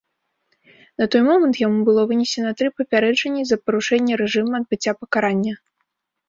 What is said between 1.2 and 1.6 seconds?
момант